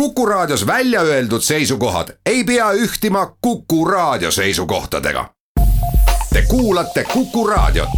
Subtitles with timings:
[0.00, 5.30] Kuku Raadios välja öeldud seisukohad ei pea ühtima Kuku Raadio seisukohtadega.
[6.32, 7.88] Te kuulate Kuku Raadiot.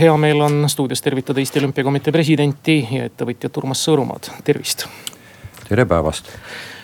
[0.00, 4.86] hea meel on stuudios tervitada Eesti Olümpiakomitee presidenti ja ettevõtjat Urmas Sõõrumaad, tervist.
[5.68, 6.32] tere päevast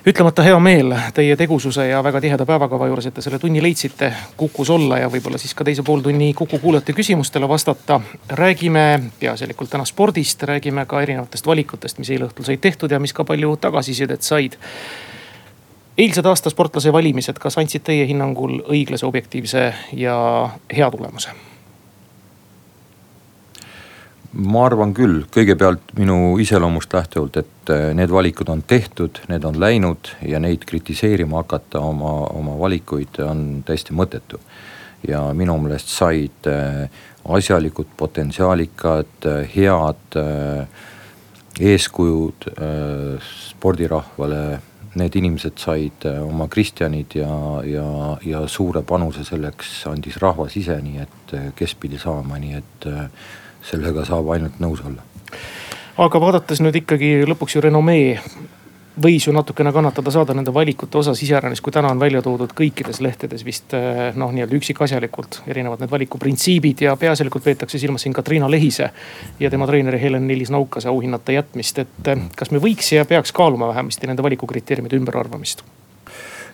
[0.06, 4.12] ütlemata hea meel teie tegususe ja väga tiheda päevakava juures, et te selle tunni leidsite
[4.36, 8.00] Kukus olla ja võib-olla siis ka teise pooltunni Kuku kuulajate küsimustele vastata.
[8.28, 13.12] räägime peaasjalikult täna spordist, räägime ka erinevatest valikutest, mis eile õhtul said tehtud ja mis
[13.12, 14.52] ka palju tagasisidet said.
[15.98, 21.47] eilsed aasta sportlase valimised, kas andsid teie hinnangul õiglase, objektiivse ja hea tulemuse?
[24.36, 29.56] Ma arvan küll, kõigepealt minu iseloomust lähtuvalt, et eh, need valikud on tehtud, need on
[29.60, 34.40] läinud ja neid kritiseerima hakata oma, oma valikuid on täiesti mõttetu.
[35.08, 36.88] ja minu meelest said eh,
[37.24, 40.18] asjalikud, potentsiaalikad, eh, head
[41.58, 42.44] eeskujud
[43.24, 44.60] spordirahvale.
[44.98, 47.32] Need inimesed said oma Kristjanid ja,
[47.66, 47.88] ja,
[48.24, 52.86] ja suure panuse selleks andis rahvas ise, nii et kes pidi saama, nii et
[53.62, 55.02] sellega saab ainult nõus olla.
[55.98, 58.20] aga vaadates nüüd ikkagi lõpuks ju renomee
[59.02, 63.00] võis ju natukene kannatada saada nende valikute osas iseäranis, kui täna on välja toodud kõikides
[63.04, 68.50] lehtedes vist eh, noh, nii-öelda üksikasjalikult erinevad need valikuprintsiibid ja peaasjalikult peetakse silmas siin Katriina
[68.50, 68.90] Lehise
[69.40, 73.70] ja tema treeneri Helen-Liis Naukase auhinnata jätmist, et eh, kas me võiks ja peaks kaaluma
[73.72, 75.64] vähemasti nende valikukriteeriumide ümberarvamist?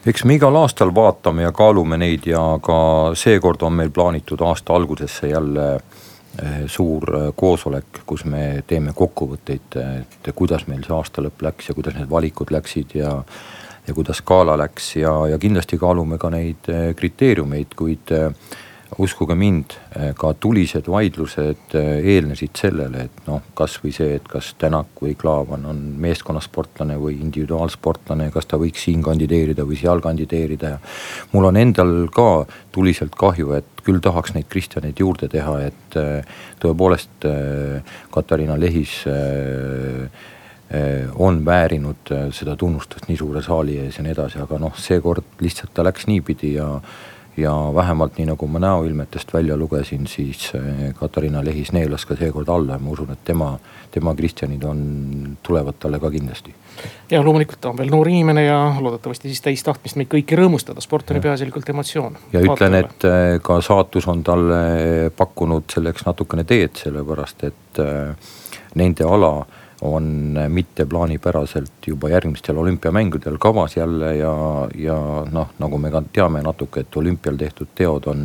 [0.06, 2.76] eks me igal aastal vaatame ja kaalume neid ja ka
[3.16, 6.03] seekord on meil plaanitud aasta algusesse jälle Eh,
[6.66, 11.76] suur eh, koosolek, kus me teeme kokkuvõtteid, et kuidas meil see aasta lõpp läks ja
[11.76, 13.14] kuidas need valikud läksid ja.
[13.86, 18.14] ja kuidas gala läks ja, ja kindlasti kaalume ka neid eh, kriteeriumeid, kuid
[19.02, 19.74] uskuge mind,
[20.18, 25.80] ka tulised vaidlused eelnesid sellele, et noh, kasvõi see, et kas Tänak või Klaavan on
[26.04, 30.82] meeskonnasportlane või individuaalsportlane, kas ta võiks siin kandideerida või seal kandideerida ja.
[31.32, 35.98] mul on endal ka tuliselt kahju, et küll tahaks neid Kristjaneid juurde teha, et
[36.62, 37.26] tõepoolest
[38.14, 39.00] Katariina Lehis
[41.20, 45.74] on väärinud seda tunnustust nii suure saali ees ja nii edasi, aga noh, seekord lihtsalt
[45.76, 46.68] ta läks niipidi ja
[47.36, 52.48] ja vähemalt nii nagu ma näoilmetest välja lugesin, siis eh, Katariina Lehis neelas ka seekord
[52.48, 53.54] alla ja ma usun, et tema,
[53.90, 56.54] tema Kristjanid on, tulevad talle ka kindlasti.
[57.10, 60.80] ja loomulikult ta on veel noor inimene ja loodetavasti siis täis tahtmist meid kõiki rõõmustada,
[60.80, 62.18] sport on ju peaasjalikult emotsioon.
[62.32, 68.32] ja ütlen, et eh, ka saatus on talle pakkunud selleks natukene teed, sellepärast et eh,
[68.74, 69.34] nende ala
[69.82, 74.34] on mitte plaanipäraselt juba järgmistel olümpiamängudel kavas jälle ja,
[74.74, 74.98] ja
[75.30, 78.22] noh, nagu me ka teame natuke, et olümpial tehtud teod on,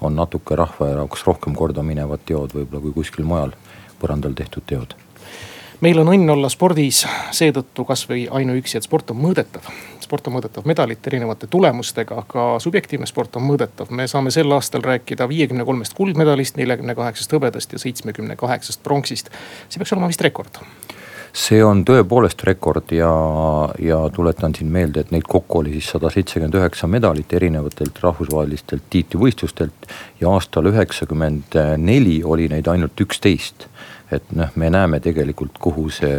[0.00, 3.54] on natuke rahva jaoks rohkem korda minevad teod võib-olla kui kuskil mujal
[4.00, 4.96] põrandal tehtud teod
[5.80, 7.04] meil on õnn olla spordis
[7.34, 9.64] seetõttu kasvõi ainuüksi, et sport on mõõdetav.
[10.00, 13.90] sport on mõõdetav medalite erinevate tulemustega, ka subjektiivne sport on mõõdetav.
[13.90, 19.30] me saame sel aastal rääkida viiekümne kolmest kuldmedalist, neljakümne kaheksast hõbedast ja seitsmekümne kaheksast pronksist.
[19.68, 20.60] see peaks olema vist rekord
[21.32, 23.10] see on tõepoolest rekord ja,
[23.78, 28.82] ja tuletan siin meelde, et neid kokku oli siis sada seitsekümmend üheksa medalit erinevatelt rahvusvahelistelt
[28.90, 29.86] tiitlivõistlustelt.
[30.20, 33.68] ja aastal üheksakümmend neli oli neid ainult üksteist
[34.12, 36.14] et noh, me näeme tegelikult, kuhu see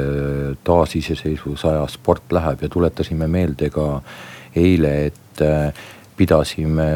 [0.68, 3.88] taasiseseisvusaja sport läheb ja tuletasime meelde ka
[4.56, 5.84] eile, et äh,
[6.18, 6.88] pidasime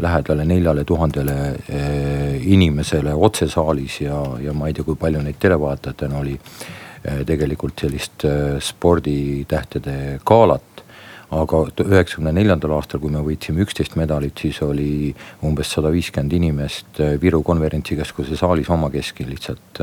[0.00, 6.22] lähedale neljale tuhandele äh, inimesele otsesaalis ja, ja ma ei tea, kui palju neid televaatajatena
[6.22, 6.36] oli.
[7.00, 8.26] Äh, tegelikult sellist
[8.60, 10.79] sporditähtede galat
[11.30, 15.14] aga üheksakümne neljandal aastal, kui me võitsime üksteist medalit, siis oli
[15.46, 19.82] umbes sada viiskümmend inimest Viru konverentsikeskuse saalis omakeskil lihtsalt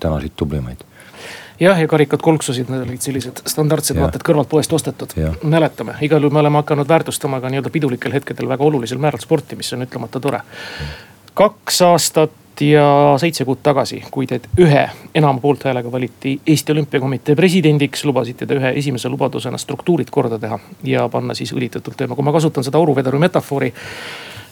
[0.00, 0.84] tänasid tublimaid
[1.60, 5.14] jah, ja karikad kolksusid, need olid sellised standardsed, vaata et kõrvalt poest ostetud.
[5.42, 9.56] mäletame, igal juhul me oleme hakanud väärtustama ka nii-öelda pidulikel hetkedel väga olulisel määral sporti,
[9.56, 10.40] mis on ütlemata tore.
[11.34, 14.84] kaks aastat ja seitse kuud tagasi, kui teid ühe
[15.14, 21.08] enama poolthäälega valiti Eesti Olümpiakomitee presidendiks, lubasite te ühe esimese lubadusena struktuurid korda teha ja
[21.08, 23.72] panna siis õlitatult tööma, kui ma kasutan seda auruveduri metafoori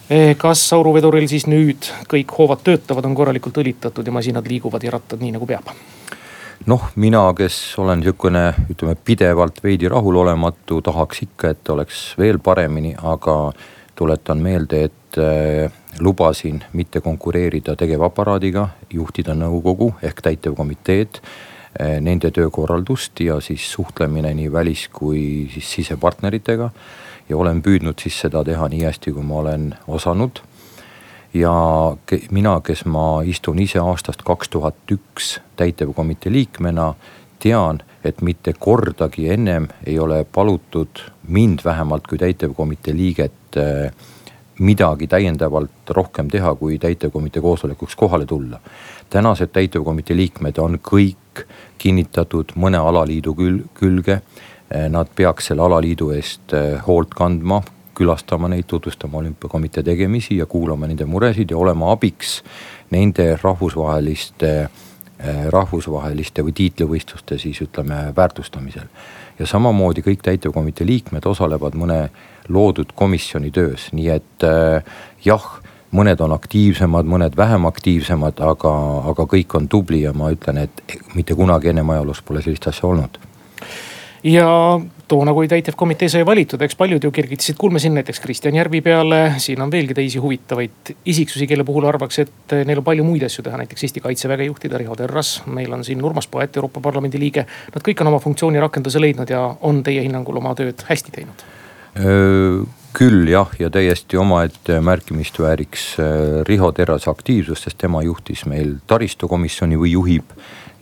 [0.09, 4.95] eh, kas auruveduril siis nüüd kõik hoovad töötavad, on korralikult õlitatud ja masinad liiguvad ja
[4.97, 5.71] rattad nii nagu peab?
[6.65, 12.95] noh, mina, kes olen sihukene, ütleme pidevalt veidi rahulolematu, tahaks ikka, et oleks veel paremini,
[13.03, 13.51] aga
[13.95, 21.97] tuletan meelde, et äh, lubasin mitte konkureerida tegevaparaadiga, juhtida nõukogu ehk täitevkomiteed äh,.
[22.01, 26.69] Nende töökorraldust ja siis suhtlemine nii välis kui siis sisepartneritega.
[27.29, 30.39] ja olen püüdnud siis seda teha nii hästi, kui ma olen osanud
[31.33, 31.53] ja
[32.31, 36.93] mina, kes ma istun ise aastast kaks tuhat üks täitevkomitee liikmena,
[37.39, 43.91] tean, et mitte kordagi ennem ei ole palutud mind vähemalt kui täitevkomitee liiget äh,
[44.59, 48.59] midagi täiendavalt rohkem teha, kui täitevkomitee koosolekuks kohale tulla.
[49.09, 51.45] tänased täitevkomitee liikmed on kõik
[51.77, 54.21] kinnitatud mõne alaliidu kül-, külge.
[54.73, 57.61] Äh, nad peaks selle alaliidu eest äh, hoolt kandma,
[57.93, 62.41] külastama neid, tutvustama olümpiakomitee tegemisi ja kuulama nende muresid ja olema abiks
[62.91, 64.53] nende rahvusvaheliste,
[65.19, 68.87] eh, rahvusvaheliste või tiitlivõistluste siis ütleme väärtustamisel.
[69.39, 71.99] Ja samamoodi kõik täitevkomitee liikmed osalevad mõne
[72.49, 74.95] loodud komisjoni töös, nii et äh,
[75.25, 75.45] jah
[75.93, 78.73] mõned on aktiivsemad, mõned vähem aktiivsemad, aga,
[79.11, 82.89] aga kõik on tubli ja ma ütlen, et mitte kunagi ennem ajaloos pole sellist asja
[82.89, 83.21] olnud
[84.23, 88.81] ja toona, kui täitevkomitee sai valitud, eks paljud ju kergitasid kulme siin näiteks Kristjan Järvi
[88.81, 89.33] peale.
[89.37, 93.43] siin on veelgi teisi huvitavaid isiksusi, kelle puhul arvaks, et neil on palju muid asju
[93.43, 95.41] teha, näiteks Eesti kaitseväge juhtida, Riho Terras.
[95.45, 97.45] meil on siin Urmas Paet, Euroopa Parlamendi liige.
[97.75, 101.45] Nad kõik on oma funktsiooni rakenduse leidnud ja on teie hinnangul oma tööd hästi teinud
[102.93, 105.83] küll jah, ja täiesti omaette märkimist vääriks
[106.47, 110.33] Riho Terrase aktiivsus, sest tema juhtis meil taristukomisjoni või juhib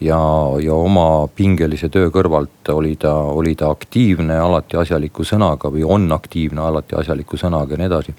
[0.01, 0.19] ja,
[0.62, 6.09] ja oma pingelise töö kõrvalt oli ta, oli ta aktiivne alati asjaliku sõnaga või on
[6.15, 8.15] aktiivne alati asjaliku sõnaga ja nii edasi.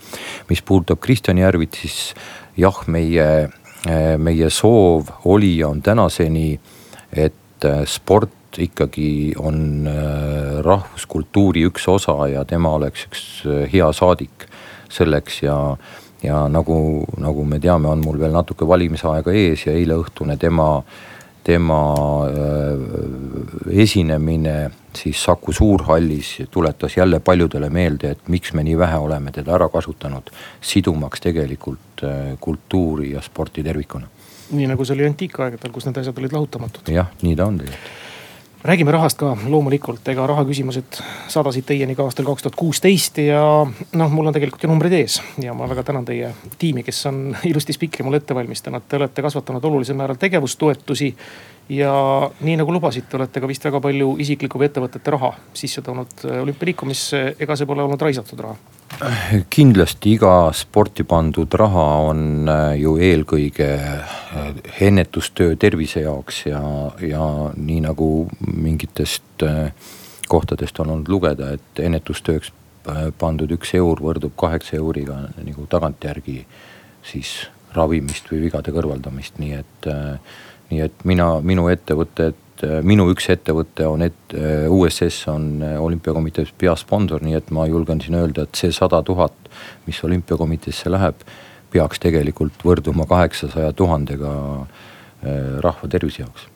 [0.50, 2.14] mis puudutab Kristjan Järvit, siis
[2.56, 3.48] jah, meie,
[4.18, 6.60] meie soov oli ja on tänaseni,
[7.12, 9.88] et sport ikkagi on
[10.62, 13.22] rahvuskultuuri üks osa ja tema oleks üks
[13.72, 14.48] hea saadik
[14.92, 15.58] selleks ja
[16.22, 21.00] ja nagu, nagu me teame, on mul veel natuke valimisaega ees ja eileõhtune tema äh,
[21.44, 21.82] tema
[22.28, 29.32] äh, esinemine siis Saku Suurhallis tuletas jälle paljudele meelde, et miks me nii vähe oleme
[29.32, 30.30] teda ära kasutanud,
[30.60, 34.06] sidumaks tegelikult äh, kultuuri ja sporti tervikuna.
[34.52, 36.88] nii nagu see oli antiikaegadel, kus need asjad olid lahutamatud.
[36.92, 38.01] jah, nii ta on tegelikult
[38.64, 41.00] räägime rahast ka loomulikult, ega rahaküsimused
[41.32, 45.18] sadasid teieni ka aastal kaks tuhat kuusteist ja noh, mul on tegelikult ju numbrid ees.
[45.42, 48.86] Ja ma väga tänan teie tiimi, kes on ilusti spikri mulle ette valmistanud.
[48.88, 51.10] Te olete kasvatanud olulisel määral tegevustoetusi
[51.68, 51.94] ja
[52.40, 57.22] nii nagu lubasite, olete ka vist väga palju isiklikku või ettevõtete raha sisse toonud olümpialiikumisse.
[57.38, 58.56] ega see pole olnud raisatud raha?
[59.50, 64.50] kindlasti iga sporti pandud raha on äh, ju eelkõige äh,
[64.88, 66.60] ennetustöö tervise jaoks ja,
[67.00, 69.72] ja nii nagu mingitest äh,
[70.28, 72.52] kohtadest on olnud lugeda, et ennetustööks
[73.18, 76.40] pandud üks eur võrdub kaheksa euriga nagu tagantjärgi
[77.06, 77.44] siis
[77.74, 79.86] ravimist või vigade kõrvaldamist, nii et
[80.72, 82.38] nii et mina, minu ettevõtted,
[82.86, 84.36] minu üks ettevõte on et-,
[84.70, 89.34] USS on olümpiakomitee peasponsor, nii et ma julgen siin öelda, et see sada tuhat,
[89.88, 91.26] mis olümpiakomiteesse läheb,
[91.72, 94.32] peaks tegelikult võrduma kaheksasaja tuhandega
[95.62, 96.51] rahva tervise jaoks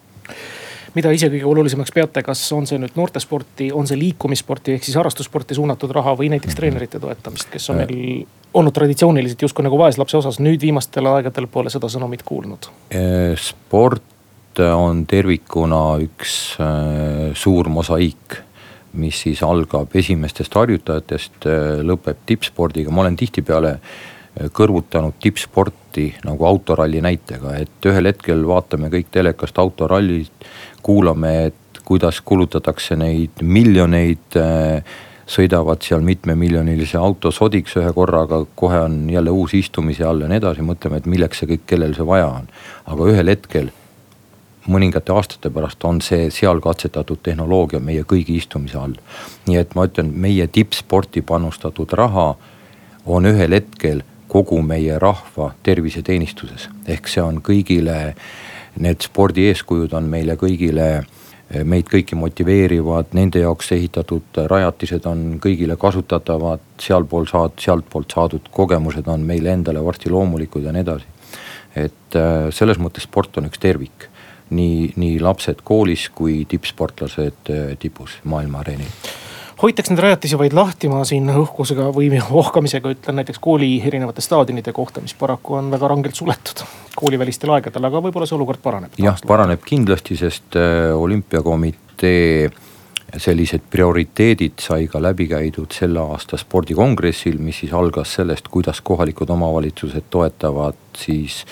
[0.96, 4.96] mida ise kõige olulisemaks peate, kas on see nüüd noortesporti, on see liikumissporti ehk siis
[4.98, 6.60] harrastussporti suunatud raha või näiteks mhm.
[6.62, 7.96] treenerite toetamist, kes on meil
[8.56, 12.70] olnud traditsiooniliselt justkui nagu vaeslapse osas, nüüd viimastel aegadel pole seda sõnumit kuulnud?
[13.40, 14.12] sport
[14.64, 18.40] on tervikuna üks äh, suur mosaiik,
[18.96, 26.46] mis siis algab esimestest harjutajatest, äh, lõpeb tippspordiga, ma olen tihtipeale äh, kõrvutanud tippsporti nagu
[26.48, 30.48] autoralli näitega, et ühel hetkel vaatame kõik telekast autorallit,
[30.86, 34.38] kuulame, et kuidas kulutatakse neid miljoneid
[35.26, 40.38] sõidavad seal mitmemiljonilise auto sodiks ühe korraga, kohe on jälle uus istumise all ja nii
[40.38, 42.46] edasi, mõtleme, et milleks see kõik, kellel see vaja on.
[42.86, 43.70] aga ühel hetkel,
[44.70, 48.94] mõningate aastate pärast on see seal katsetatud tehnoloogia meie kõigi istumise all.
[49.46, 52.34] nii et ma ütlen, meie tippsporti panustatud raha
[53.06, 58.14] on ühel hetkel kogu meie rahva terviseteenistuses, ehk see on kõigile,
[58.80, 61.04] need spordieeskujud on meile kõigile
[61.46, 68.48] Eh, meid kõiki motiveerivad, nende jaoks ehitatud rajatised on kõigile kasutatavad, sealpool saad, sealtpoolt saadud
[68.50, 71.06] kogemused on meile endale varsti loomulikud ja nii edasi.
[71.76, 74.08] et eh, selles mõttes sport on üks tervik,
[74.50, 78.90] nii, nii lapsed koolis kui tippsportlased eh, tipus maailma areenil
[79.62, 82.10] hoitaks neid rajatisi vaid lahti, ma siin õhkusega või
[82.42, 86.64] ohkamisega ütlen näiteks kooli erinevate staadionide kohta, mis paraku on väga rangelt suletud
[87.00, 88.96] koolivälistel aegadel, aga võib-olla see olukord paraneb.
[89.00, 92.50] jah, paraneb kindlasti, sest äh, olümpiakomitee
[93.16, 99.30] sellised prioriteedid sai ka läbi käidud selle aasta spordikongressil, mis siis algas sellest, kuidas kohalikud
[99.30, 101.44] omavalitsused toetavad siis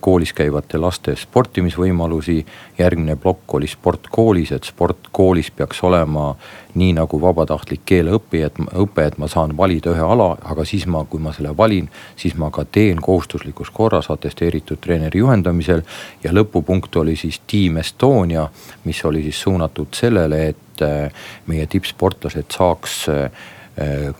[0.00, 2.46] koolis käivate laste sportimisvõimalusi.
[2.78, 6.34] järgmine plokk oli sport koolis, et sport koolis peaks olema
[6.74, 11.04] nii nagu vabatahtlik keeleõpi, et õpe, et ma saan valida ühe ala, aga siis ma,
[11.04, 15.82] kui ma selle valin, siis ma ka teen kohustuslikus korras atesteeritud treeneri juhendamisel.
[16.24, 18.48] ja lõpupunkt oli siis Team Estonia,
[18.84, 21.12] mis oli siis suunatud sellele, et äh,
[21.46, 23.30] meie tippsportlased saaks äh,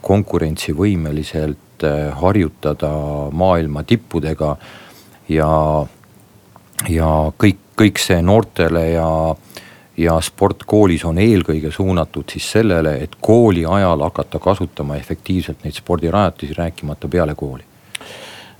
[0.03, 1.59] konkurentsivõimeliselt
[2.15, 2.91] harjutada
[3.33, 4.57] maailma tippudega
[5.35, 5.87] ja,
[6.89, 9.09] ja kõik, kõik see noortele ja
[9.97, 15.77] ja sport koolis on eelkõige suunatud siis sellele, et kooli ajal hakata kasutama efektiivselt neid
[15.77, 17.65] spordirajatisi, rääkimata peale kooli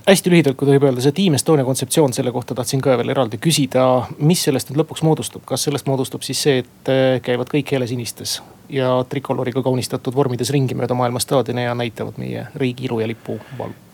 [0.07, 3.39] hästi lühidalt, kui tohib öelda, see Team Estonia kontseptsioon, selle kohta tahtsin ka veel eraldi
[3.41, 3.85] küsida.
[4.19, 8.41] mis sellest nüüd lõpuks moodustub, kas sellest moodustub siis see, et äh, käivad kõik helesinistes
[8.73, 13.37] ja trikoloriga kaunistatud vormides ringi mööda maailma staadione ja näitavad meie riigi ilu ja lipu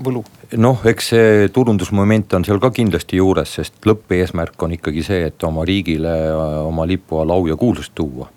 [0.06, 0.24] võlu?
[0.58, 5.44] noh, eks see turundusmoment on seal ka kindlasti juures, sest lõppeesmärk on ikkagi see, et
[5.44, 6.16] oma riigile,
[6.64, 8.30] oma lipu all au ja kuulsust tuua.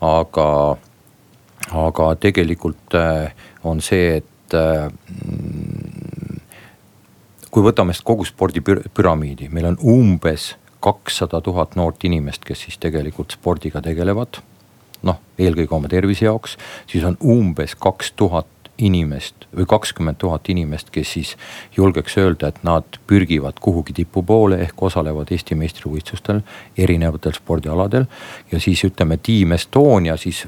[0.00, 0.48] aga,
[1.86, 3.30] aga tegelikult äh,
[3.64, 4.88] on see, et äh,
[7.50, 13.82] kui võtame kogu spordipüramiidi, meil on umbes kakssada tuhat noort inimest, kes siis tegelikult spordiga
[13.84, 14.42] tegelevad.
[15.02, 20.90] noh, eelkõige oma tervise jaoks, siis on umbes kaks tuhat inimest või kakskümmend tuhat inimest,
[20.92, 21.30] kes siis
[21.76, 26.42] julgeks öelda, et nad pürgivad kuhugi tipu poole ehk osalevad Eesti meistrivõistlustel
[26.76, 28.04] erinevatel spordialadel.
[28.52, 30.46] ja siis ütleme, Team Estonia siis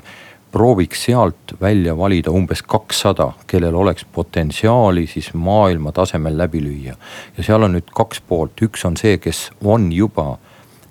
[0.53, 6.97] prooviks sealt välja valida umbes kakssada, kellel oleks potentsiaali siis maailma tasemel läbi lüüa.
[7.37, 10.39] ja seal on nüüd kaks poolt, üks on see, kes on juba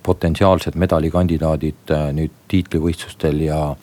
[0.04, 3.76] potentsiaalsed medalikandidaadid äh, nüüd tiitlivõistlustel ja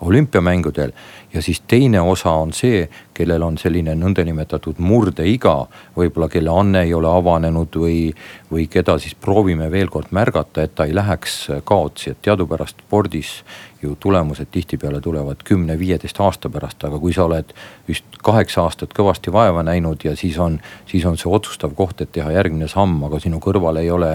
[0.00, 0.92] olümpiamängudel.
[1.34, 6.94] ja siis teine osa on see, kellel on selline nõndanimetatud murdeiga, võib-olla kelle anne ei
[6.94, 8.12] ole avanenud või,
[8.52, 13.40] või keda siis proovime veel kord märgata, et ta ei läheks kaotsi, et teadupärast spordis
[13.84, 17.52] ju tulemused tihtipeale tulevad kümne-viieteist aasta pärast, aga kui sa oled
[17.88, 20.58] just kaheksa aastat kõvasti vaeva näinud ja siis on,
[20.90, 24.10] siis on see otsustav koht, et teha järgmine samm, aga sinu kõrval ei ole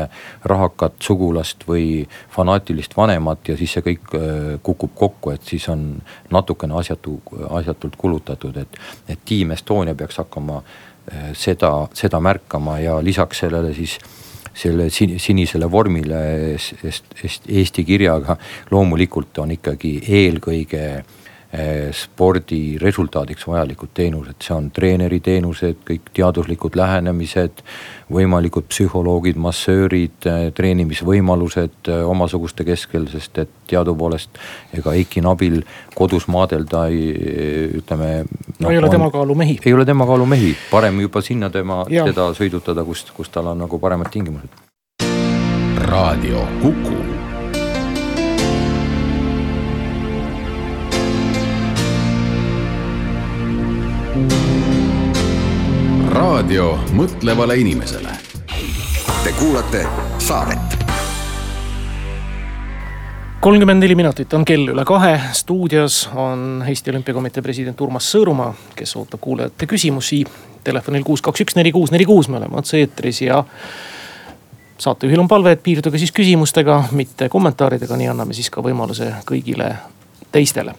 [0.50, 5.90] rahakat sugulast või fanaatilist vanemat ja siis see kõik äh, kukub kokku, et siis on
[6.34, 7.20] natukene asjatu,
[7.62, 13.74] asjatult kulutatud, et, et Team Estonia peaks hakkama äh, seda, seda märkama ja lisaks sellele
[13.78, 14.00] siis
[14.60, 16.20] selle sinisele vormile
[17.48, 18.36] Eesti kirjaga
[18.72, 20.84] loomulikult on ikkagi eelkõige
[21.92, 27.64] spordi resultaadiks vajalikud teenused, see on treeneriteenused, kõik teaduslikud lähenemised,
[28.14, 34.38] võimalikud psühholoogid, massöörid, eh, treenimisvõimalused eh, omasuguste keskel, sest et teadupoolest
[34.78, 35.64] ega Eiki Nabil
[35.98, 37.10] kodus maadelda ei,
[37.82, 38.12] ütleme
[38.60, 38.70] no,.
[38.70, 39.60] ei ole tema kaalu mehi.
[39.66, 43.66] ei ole tema kaalu mehi, parem juba sinna tema, teda sõidutada, kust, kus tal on
[43.66, 44.54] nagu paremad tingimused.
[45.90, 47.09] raadio Kuku
[56.40, 58.14] raadio mõtlevale inimesele.
[59.24, 59.82] Te kuulate
[60.24, 60.78] saadet.
[63.42, 68.96] kolmkümmend neli minutit on kell üle kahe, stuudios on Eesti Olümpiakomitee president Urmas Sõõrumaa, kes
[68.96, 70.22] ootab kuulajate küsimusi.
[70.64, 73.44] Telefonil kuus, kaks, üks, neli, kuus, neli, kuus, me oleme otse-eetris ja
[74.78, 79.74] saatejuhil on palve, et piirduge siis küsimustega, mitte kommentaaridega, nii anname siis ka võimaluse kõigile
[80.32, 80.78] teistele.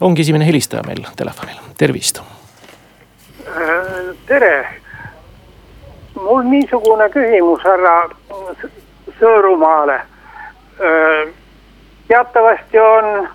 [0.00, 2.22] ongi esimene helistaja meil telefonil, tervist
[4.26, 4.83] tere.
[6.34, 8.08] Mul niisugune küsimus härra
[9.20, 10.00] Sõõrumaale.
[12.08, 13.28] teatavasti on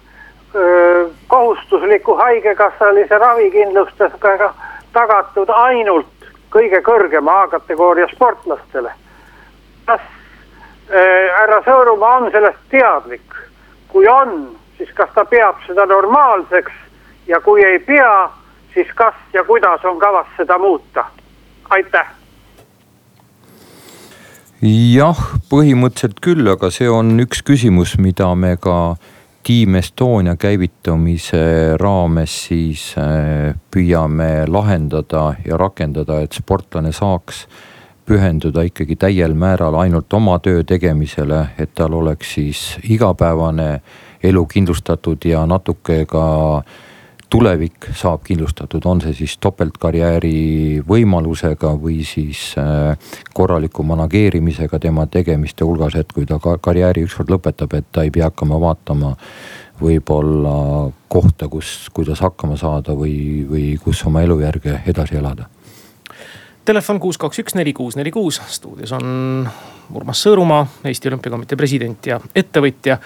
[1.28, 4.54] kohustusliku haigekassalise ravikindlustusega
[4.94, 8.92] tagatud ainult kõige kõrgema A-kategooria sportlastele.
[9.86, 10.02] kas
[11.38, 13.34] härra Sõõrumaa on sellest teadlik?
[13.88, 16.74] kui on, siis kas ta peab seda normaalseks
[17.28, 18.30] ja kui ei pea
[18.74, 21.06] siis kas ja kuidas on kavas seda muuta?
[21.70, 22.19] aitäh.
[24.66, 28.98] Jah, põhimõtteliselt küll, aga see on üks küsimus, mida me ka
[29.48, 37.46] Team Estonia käivitumise raames siis äh, püüame lahendada ja rakendada, et sportlane saaks
[38.10, 43.72] pühenduda ikkagi täiel määral ainult oma töö tegemisele, et tal oleks siis igapäevane
[44.24, 46.26] elu kindlustatud ja natuke ka
[46.58, 46.89] äh,
[47.30, 55.68] tulevik saab kindlustatud, on see siis topeltkarjääri võimalusega või siis äh, korraliku manageerimisega tema tegemiste
[55.68, 59.14] hulgas, et kui ta karjääri ükskord lõpetab, et ta ei pea hakkama vaatama
[59.80, 65.48] võib-olla kohta, kus, kuidas hakkama saada või, või kus oma elujärge edasi elada
[66.66, 69.48] Telefon kuus, kaks, üks, neli, kuus, neli, kuus, stuudios on
[69.96, 73.00] Urmas Sõõrumaa, Eesti Olümpiakomitee president ja ettevõtja.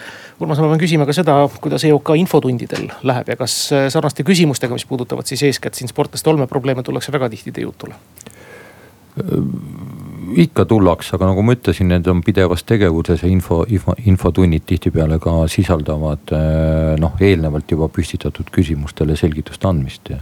[0.43, 3.55] Urmas, ma pean küsima ka seda, kuidas EOK infotundidel läheb ja kas
[3.93, 7.95] sarnaste küsimustega, mis puudutavad siis eeskätt siin sportlaste olmeprobleeme, tullakse väga tihti teie jutule?
[10.37, 15.19] ikka tullakse, aga nagu ma ütlesin, need on pidevas tegevuses ja info, info, infotunnid tihtipeale
[15.21, 16.33] ka sisaldavad
[16.97, 20.17] noh, eelnevalt juba püstitatud küsimustele selgituste andmist ja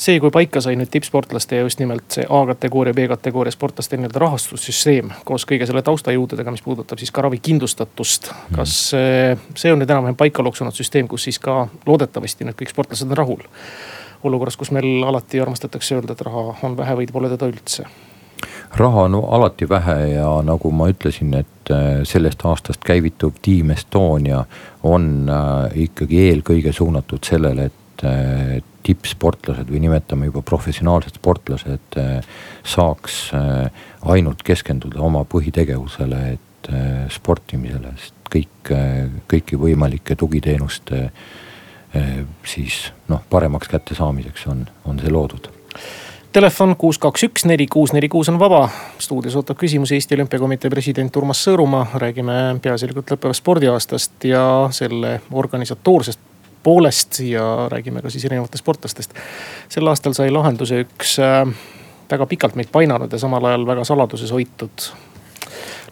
[0.00, 5.12] see, kui paika sai nüüd tippsportlaste ja just nimelt see A-kategooria, B-kategooria sportlaste nii-öelda rahastussüsteem
[5.28, 8.30] koos kõige selle taustajõududega, mis puudutab siis ka ravikindlustatust.
[8.56, 13.10] kas see on nüüd enam-vähem paika loksunud süsteem, kus siis ka loodetavasti nüüd kõik sportlased
[13.10, 13.48] on rahul?
[14.24, 17.88] olukorras, kus meil alati armastatakse öelda, et raha on vähe või pole teda üldse
[18.76, 24.44] raha on alati vähe ja nagu ma ütlesin, et äh, sellest aastast käivituv Team Estonia
[24.82, 31.98] on äh, ikkagi eelkõige suunatud sellele, et äh, tippsportlased või nimetame juba professionaalsed sportlased
[32.64, 33.18] saaks
[34.08, 36.70] ainult keskenduda oma põhitegevusele, et
[37.12, 38.72] sportimisele, sest kõik,
[39.28, 41.10] kõiki võimalike tugiteenuste
[42.46, 45.50] siis noh, paremaks kättesaamiseks on, on see loodud
[46.32, 48.68] Telefon kuus, kaks, üks, neli, kuus, neli, kuus on vaba.
[49.02, 51.88] stuudios ootab küsimusi Eesti Olümpiakomitee president Urmas Sõõrumaa.
[51.98, 56.29] räägime peaasjalikult lõppevast spordiaastast ja selle organisatoorsest
[56.62, 59.14] poolest ja räägime ka siis erinevatest sportlastest.
[59.68, 61.46] sel aastal sai lahenduse üks äh,
[62.10, 64.90] väga pikalt meid painanud ja samal ajal väga saladuses hoitud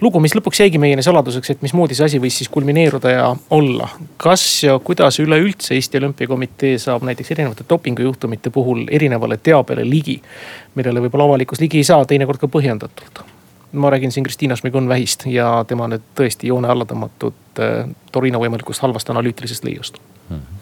[0.00, 3.88] lugu, mis lõpuks jäigi meieni saladuseks, et mismoodi see asi võis siis kulmineeruda ja olla.
[4.16, 10.20] kas ja kuidas üleüldse Eesti Olümpiakomitee saab näiteks erinevate dopingujuhtumite puhul erinevale teabele ligi,
[10.75, 13.25] millele võib-olla avalikkus ligi ei saa, teinekord ka põhjendatult
[13.72, 18.82] ma räägin siin Kristiina Šmigun-Vähist ja tema nüüd tõesti joone alla tõmmatud äh, Torino võimalikust
[18.84, 20.37] halvast analüütilisest leiust mm.
[20.37, 20.57] -hmm.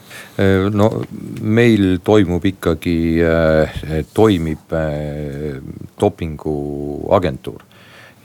[0.72, 0.90] No
[1.40, 4.74] meil toimub ikkagi, äh, toimib
[6.00, 7.64] dopinguagentuur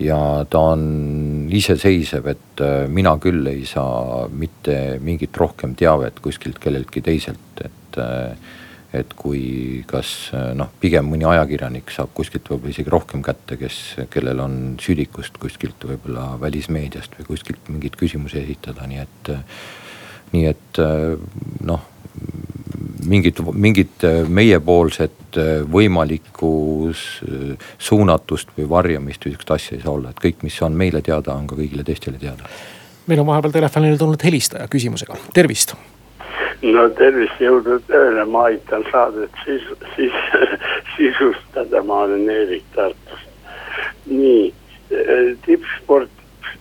[0.01, 0.17] ja
[0.49, 7.03] ta on iseseisev, et äh, mina küll ei saa mitte mingit rohkem teavet kuskilt kelleltki
[7.05, 8.57] teiselt, et äh,
[8.91, 13.77] et kui kas äh, noh, pigem mõni ajakirjanik saab kuskilt võib-olla isegi rohkem kätte, kes,
[14.11, 19.31] kellel on südikust kuskilt võib-olla välismeediast või kuskilt mingeid küsimusi esitada, nii et.
[20.31, 20.77] nii et
[21.67, 21.87] noh,
[23.07, 26.51] mingit, mingit äh, meiepoolset äh, võimalikku
[27.77, 31.35] suunatust või varjamist või sihukest asja ei saa olla, et kõik, mis on meile teada,
[31.35, 32.49] on ka kõigile teistele teada.
[33.07, 35.75] meil on vahepeal telefonile tulnud helistaja küsimusega, tervist.
[36.61, 40.17] no tervist, jõudu tööle, ma aitan saadet siis, siis
[40.97, 43.29] sisustada, ma olen Eerik Tartust.
[44.05, 44.53] nii,
[44.91, 46.11] äh, tippsport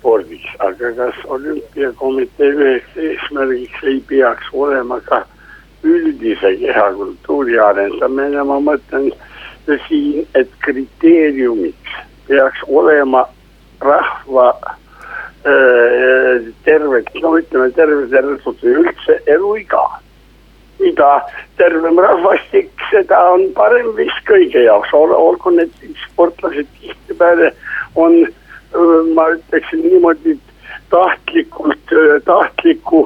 [0.00, 5.24] spordiks, aga kas olümpiakomitee üheks eesmärgiks ei peaks olema ka
[5.84, 9.10] üldise kehakultuuri arendamine, ma mõtlen
[9.86, 11.96] siin, et kriteeriumiks
[12.28, 13.24] peaks olema
[13.80, 14.48] rahva
[15.46, 19.88] äh, terve, no ütleme terve tervislik üldse eluiga.
[20.80, 25.74] mida tervem rahvastik, seda on parem vist kõigi jaoks, olgu need
[26.06, 27.50] sportlased tihtipeale
[28.00, 28.16] on,
[29.12, 30.38] ma ütleksin niimoodi,
[30.88, 31.92] tahtlikult,
[32.24, 33.02] tahtliku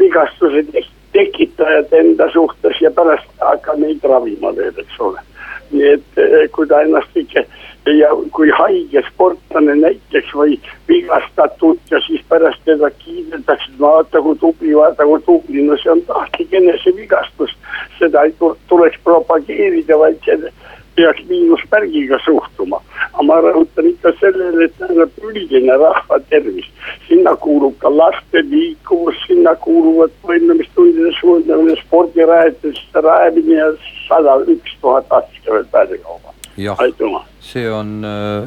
[0.00, 5.26] vigastuse tehtud tekitajad enda suhtes ja pärast hakka neid ravima veel, eks ole.
[5.70, 7.44] nii et eh, kui ta ennast ikka
[7.86, 14.74] ja kui haige sportlane näiteks või vigastatud ja siis pärast teda kiidetakse, vaata kui tubli,
[14.76, 17.56] vaata kui tubli, no see on tahtlik enesevigastus.
[17.98, 18.34] seda ei
[18.68, 20.52] tuleks propageerida, vaid see
[21.00, 22.80] peaks miinuspärgiga suhtuma.
[23.12, 26.68] aga ma rõhutan ikka sellele, et tähendab üldine rahva tervis,
[27.08, 33.72] sinna kuulub ka laste liikuvus, sinna kuuluvad võimlemistundide suundamine, spordirajatiste rajamine ja
[34.06, 36.36] sada üks tuhat asja veel pääsekauba.
[36.78, 38.04] aitüma see on,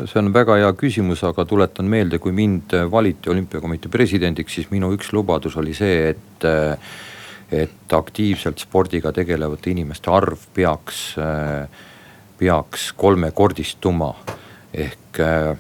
[0.07, 4.93] see on väga hea küsimus, aga tuletan meelde, kui mind valiti olümpiakomitee presidendiks, siis minu
[4.95, 6.47] üks lubadus oli see, et
[7.53, 11.67] et aktiivselt spordiga tegelevate inimeste arv peaks äh,
[12.38, 14.15] peaks kolmekordistuma.
[14.74, 15.58] ehk, eh,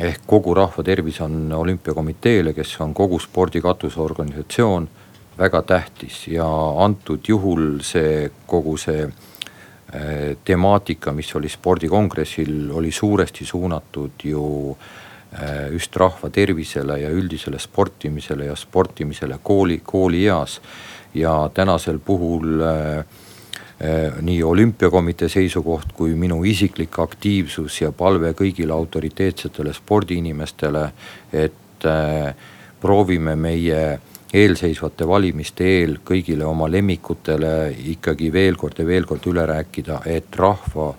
[0.00, 4.88] ehk kogu rahva tervis on olümpiakomiteele, kes on kogu spordi katusorganisatsioon,
[5.38, 6.46] väga tähtis ja
[6.84, 14.76] antud juhul see kogu see eh, temaatika, mis oli spordikongressil, oli suuresti suunatud ju
[15.32, 20.60] eh, just rahva tervisele ja üldisele sportimisele ja sportimisele kooli, koolieas.
[21.14, 23.04] ja tänasel puhul äh,
[24.22, 30.84] nii olümpiakomitee seisukoht kui minu isiklik aktiivsus ja palve kõigile autoriteetsetele spordiinimestele,
[31.32, 32.34] et äh,
[32.80, 33.80] proovime meie
[34.34, 40.36] eelseisvate valimiste eel kõigile oma lemmikutele ikkagi veel kord ja veel kord üle rääkida, et
[40.36, 40.92] rahva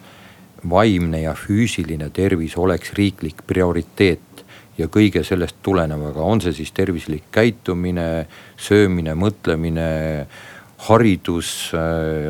[0.69, 4.21] vaimne ja füüsiline tervis oleks riiklik prioriteet.
[4.75, 8.25] Ja kõige sellest tulenevaga, on see siis tervislik käitumine,
[8.59, 9.85] söömine, mõtlemine,
[10.89, 11.71] haridus,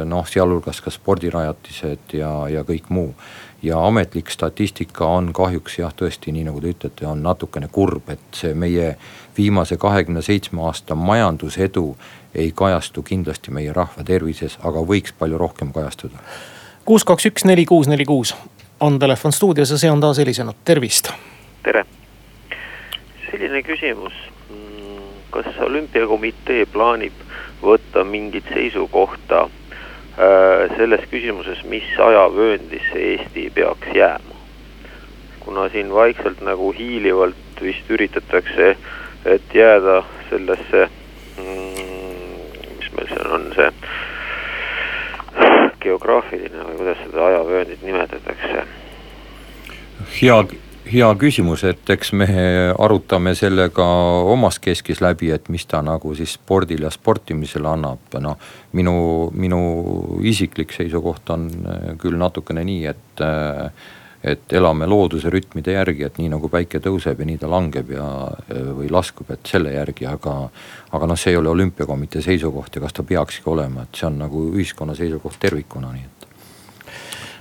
[0.05, 3.09] noh, sealhulgas ka spordirajatised ja, ja kõik muu
[3.65, 8.37] ja ametlik statistika on kahjuks jah, tõesti nii nagu te ütlete, on natukene kurb, et
[8.37, 8.95] see meie
[9.37, 11.87] viimase kahekümne seitsme aasta majandusedu
[12.35, 16.21] ei kajastu kindlasti meie rahva tervises, aga võiks palju rohkem kajastuda.
[16.85, 18.35] kuus, kaks, üks, neli, kuus, neli, kuus
[18.79, 21.09] on telefon stuudios ja see on taas helisenud, tervist.
[21.63, 21.85] tere,
[23.31, 24.13] selline küsimus.
[24.49, 27.13] Mm, kas olümpiakomitee plaanib
[27.65, 29.47] võtta mingit seisukohta
[30.15, 34.36] Äh, selles küsimuses, mis ajavööndisse Eesti peaks jääma.
[35.39, 38.78] kuna siin vaikselt nagu hiilivalt vist üritatakse,
[39.25, 39.97] et jääda
[40.30, 40.88] sellesse
[41.38, 41.84] mm,,
[42.80, 43.67] mis meil seal on see
[45.84, 48.63] geograafiline või kuidas seda ajavööndit nimetatakse?
[50.21, 50.39] hea
[50.86, 52.28] hea küsimus, et eks me
[52.78, 53.86] arutame selle ka
[54.32, 58.38] omas keskis läbi, et mis ta nagu siis spordile ja sportimisele annab, noh.
[58.78, 58.95] minu,
[59.34, 59.60] minu
[60.26, 63.71] isiklik seisukoht on äh, küll natukene nii, et, äh,
[64.26, 68.08] et elame looduse rütmide järgi, et nii nagu päike tõuseb ja nii ta langeb ja,
[68.78, 70.38] või laskub, et selle järgi, aga.
[70.95, 74.21] aga noh, see ei ole olümpiakomitee seisukoht ja kas ta peakski olema, et see on
[74.26, 76.14] nagu ühiskonna seisukoht tervikuna, nii et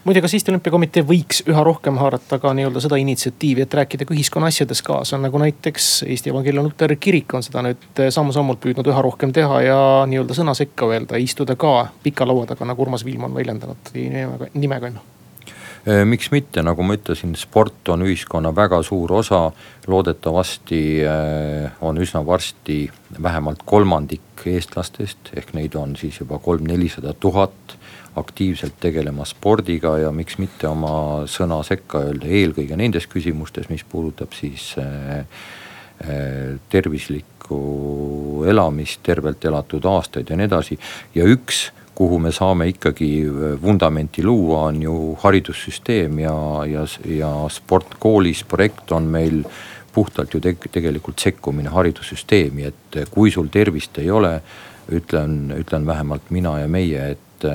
[0.04, 4.14] muide, kas Eesti Olümpiakomitee võiks üha rohkem haarata ka nii-öelda seda initsiatiivi, et rääkida ka
[4.16, 9.04] ühiskonna asjades kaasa, nagu näiteks Eesti Evangeelne Luteri Kirik on seda nüüd samm-sammult püüdnud üha
[9.04, 13.30] rohkem teha ja nii-öelda sõna sekka öelda, istuda ka pika laua taga, nagu Urmas Viilma
[13.30, 15.10] on väljendanud nimega, nimega on ju
[16.08, 19.52] miks mitte, nagu ma ütlesin, sport on ühiskonna väga suur osa.
[19.86, 20.80] loodetavasti
[21.80, 22.90] on üsna varsti
[23.22, 27.76] vähemalt kolmandik eestlastest ehk neid on siis juba kolm-nelisada tuhat
[28.16, 34.34] aktiivselt tegelema spordiga ja miks mitte oma sõna sekka öelda, eelkõige nendes küsimustes, mis puudutab
[34.36, 35.24] siis äh,
[36.04, 40.78] äh, tervislikku elamist, tervelt elatud aastaid ja nii edasi.
[41.14, 43.10] ja üks, kuhu me saame ikkagi
[43.62, 49.44] vundamenti luua, on ju haridussüsteem ja, ja, ja sport koolis projekt on meil
[49.94, 54.40] puhtalt ju te tegelikult sekkumine haridussüsteemi, et kui sul tervist ei ole,
[54.92, 57.46] ütlen, ütlen vähemalt mina ja meie, et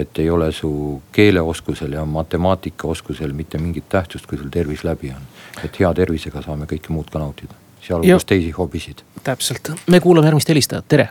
[0.00, 5.22] et ei ole su keeleoskusel ja matemaatikaoskusel mitte mingit tähtsust, kui sul tervis läbi on.
[5.64, 9.02] et hea tervisega saame kõike muud ka nautida, sealhulgas teisi hobisid.
[9.24, 11.08] täpselt, me kuulame järgmist helistajat, tere.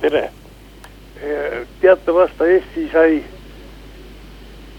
[0.00, 0.30] tere,
[1.80, 3.22] teatavasti Eesti sai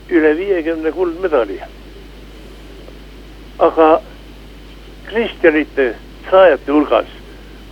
[0.09, 1.61] üle viiekümne kuldmedali.
[3.59, 4.01] aga
[5.05, 5.95] Kristjanite
[6.29, 7.07] saajate hulgas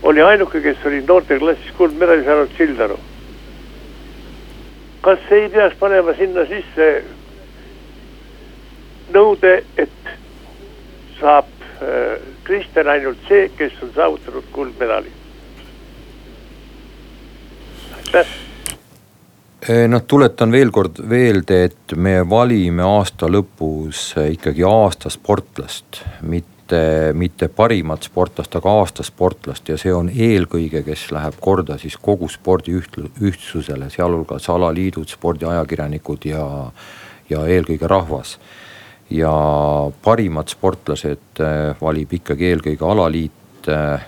[0.04, 2.98] oli ainuke, kes oli noorteklassis kuldmedali saanud Sildaru
[5.08, 6.88] kas ei peaks panema sinna sisse
[9.16, 10.10] nõude, et
[11.22, 11.48] saab
[11.80, 15.14] äh, Kristjan ainult see, kes on saavutanud kuldmedali?
[17.96, 18.36] aitäh
[19.88, 27.14] noh, tuletan veel kord meelde, et me valime aasta lõpus ikkagi aasta sportlast, mitte mitte,
[27.14, 32.76] mitte parimat sportlast, aga aastasportlast ja see on eelkõige, kes läheb korda siis kogu spordi
[32.76, 36.72] üht-, ühtsusele, sealhulgas alaliidud, spordiajakirjanikud ja,
[37.30, 38.40] ja eelkõige rahvas.
[39.10, 39.32] ja
[40.04, 43.32] parimad sportlased eh, valib ikkagi eelkõige alaliit
[43.68, 44.00] Äh,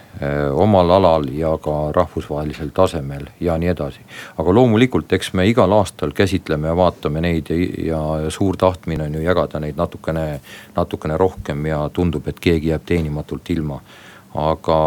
[0.52, 4.00] omal alal ja ka rahvusvahelisel tasemel ja nii edasi.
[4.38, 7.52] aga loomulikult, eks me igal aastal käsitleme ja vaatame neid
[7.86, 8.00] ja,
[8.32, 10.40] suur tahtmine on ju jagada neid natukene,
[10.76, 13.82] natukene rohkem ja tundub, et keegi jääb teenimatult ilma
[14.36, 14.80] aga,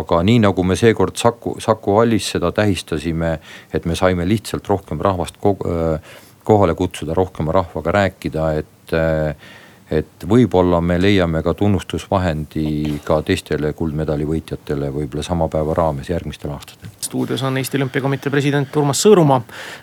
[0.00, 3.38] aga nii nagu me seekord Saku, Saku Hallis seda tähistasime,
[3.72, 5.40] et me saime lihtsalt rohkem rahvast
[6.44, 8.96] kohale kutsuda, rohkema rahvaga rääkida, et
[9.90, 16.52] et võib-olla me leiame ka tunnustusvahendi ka teistele kuldmedali võitjatele võib-olla sama päeva raames järgmistel
[16.54, 16.92] aastatel.
[17.00, 19.40] stuudios on Eesti Olümpiakomitee president Urmas Sõõrumaa.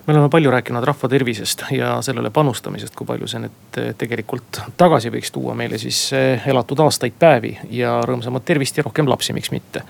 [0.07, 4.61] me oleme palju rääkinud rahva tervisest ja sellele panustamisest, kui palju see nüüd eh, tegelikult
[4.77, 9.35] tagasi võiks tuua meile siis eh, elatud aastaid, päevi ja rõõmsamat tervist ja rohkem lapsi,
[9.35, 9.83] miks mitte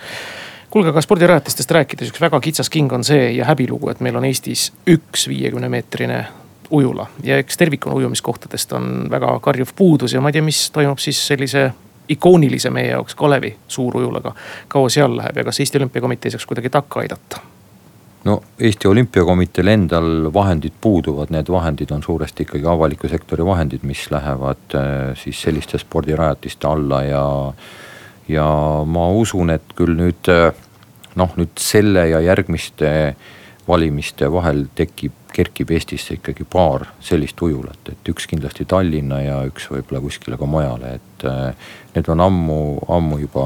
[0.70, 4.26] kuulge, aga spordirajatistest rääkides üks väga kitsas king on see ja häbilugu, et meil on
[4.26, 6.26] Eestis üks viiekümne meetrine
[6.72, 11.00] ujula ja eks tervikuna ujumiskohtadest on väga karjuv puudus ja ma ei tea, mis toimub
[11.00, 11.72] siis sellise
[12.10, 14.34] ikoonilise meie jaoks Kalevi suurujulaga.
[14.68, 17.42] kaua seal läheb ja kas Eesti Olümpiakomitee saaks kuidagi takka aidata?
[18.24, 24.08] no Eesti Olümpiakomiteel endal vahendid puuduvad, need vahendid on suuresti ikkagi avaliku sektori vahendid, mis
[24.12, 27.26] lähevad äh, siis selliste spordirajatiste alla ja.
[28.28, 28.48] ja
[28.86, 30.52] ma usun, et küll nüüd äh,
[31.16, 32.92] noh, nüüd selle ja järgmiste
[33.68, 39.70] valimiste vahel tekib kerkib Eestisse ikkagi paar sellist ujulat, et üks kindlasti Tallinna ja üks
[39.72, 42.60] võib-olla kuskile ka mujale, et äh, need on ammu,
[42.98, 43.46] ammu juba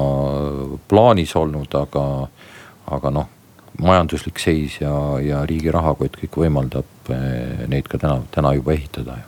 [0.88, 2.06] plaanis olnud, aga,
[2.96, 3.28] aga noh,
[3.82, 9.20] majanduslik seis ja, ja riigi rahakott kõik võimaldab äh, neid ka täna, täna juba ehitada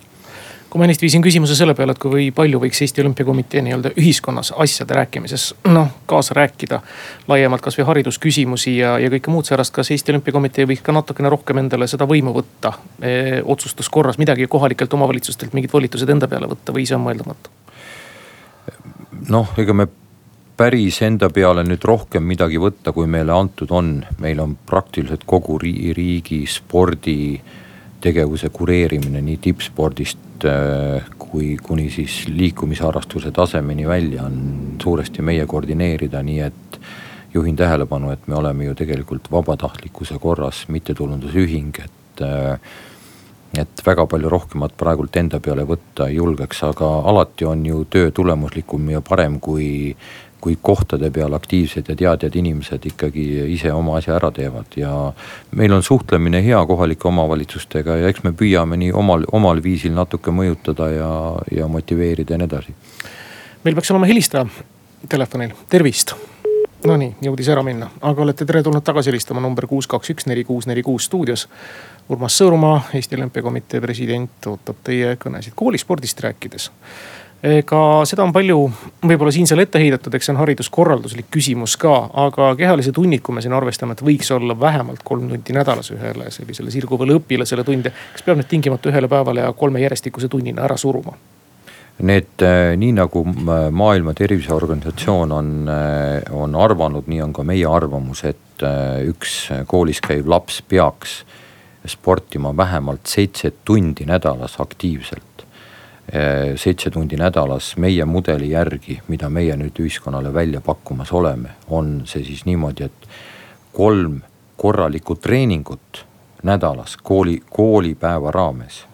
[0.74, 4.48] kui ma ennist viisin küsimuse selle peale, et kui palju võiks Eesti Olümpiakomitee nii-öelda ühiskonnas
[4.58, 6.80] asjade rääkimises noh kaasa rääkida.
[7.30, 11.62] laiemalt kasvõi haridusküsimusi ja, ja kõike muud säärast, kas Eesti Olümpiakomitee võiks ka natukene rohkem
[11.62, 13.38] endale seda võimu võtta e,?
[13.44, 17.54] otsustuskorras midagi kohalikelt omavalitsustelt mingid volitused enda peale võtta või see on mõeldamatu?
[19.30, 19.86] noh, ega me
[20.58, 25.62] päris enda peale nüüd rohkem midagi võtta, kui meile antud on, meil on praktiliselt kogu
[25.62, 27.38] riigi spordi
[28.04, 36.22] tegevuse kureerimine nii tippspordist äh, kui kuni siis liikumisharrastuse tasemeni välja on suuresti meie koordineerida,
[36.22, 36.80] nii et
[37.34, 42.74] juhin tähelepanu, et me oleme ju tegelikult vabatahtlikkuse korras mittetulundusühing, et äh,
[43.54, 48.10] et väga palju rohkemat praegult enda peale võtta ei julgeks, aga alati on ju töö
[48.10, 49.94] tulemuslikum ja parem, kui
[50.44, 53.22] kui kohtade peal aktiivsed ja teadjad inimesed ikkagi
[53.54, 54.90] ise oma asja ära teevad ja
[55.56, 60.34] meil on suhtlemine hea kohalike omavalitsustega ja eks me püüame nii omal, omal viisil natuke
[60.36, 61.08] mõjutada ja,
[61.60, 62.76] ja motiveerida ja nii edasi.
[63.64, 64.44] meil peaks olema helistaja
[65.08, 66.12] telefonil, tervist.
[66.84, 70.66] Nonii, jõudis ära minna, aga olete teretulnud tagasi helistama number kuus, kaks, üks, neli, kuus,
[70.68, 71.46] neli, kuus stuudios.
[72.12, 76.68] Urmas Sõõrumaa, Eesti Olümpiakomitee president ootab teie kõnesid koolispordist rääkides
[77.44, 77.78] ega
[78.08, 78.56] seda on palju
[79.04, 81.92] võib-olla siin-seal ette heidetud, eks see on hariduskorralduslik küsimus ka,
[82.24, 86.72] aga kehalise tunniku me siin arvestame, et võiks olla vähemalt kolm tundi nädalas ühele sellisele
[86.72, 87.92] sirguvale õpilasele tunde.
[88.14, 91.16] kas peab need tingimata ühele päevale ja kolme järjestikuse tunnina ära suruma?
[92.04, 93.22] Need äh, nii nagu
[93.70, 99.36] Maailma Terviseorganisatsioon on, äh, on arvanud, nii on ka meie arvamus, et äh, üks
[99.70, 101.20] koolis käiv laps peaks
[101.86, 105.33] sportima vähemalt seitse tundi nädalas aktiivselt
[106.60, 112.24] seitse tundi nädalas meie mudeli järgi, mida meie nüüd ühiskonnale välja pakkumas oleme, on see
[112.26, 113.08] siis niimoodi, et
[113.72, 114.18] kolm
[114.60, 116.04] korralikku treeningut
[116.42, 118.84] nädalas kooli, koolipäeva raames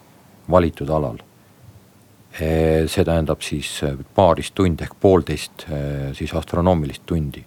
[0.51, 1.19] valitud alal.
[2.41, 3.81] Eh, see tähendab siis
[4.15, 7.43] paarist tundi ehk poolteist eh, siis astronoomilist tundi